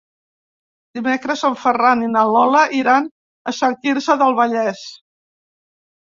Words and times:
Dimecres 0.99 1.41
en 1.49 1.57
Ferran 1.65 1.99
i 2.05 2.07
na 2.13 2.23
Lola 2.35 2.61
iran 2.77 3.09
a 3.51 3.53
Sant 3.59 3.75
Quirze 3.83 4.15
del 4.23 4.33
Vallès. 4.41 4.81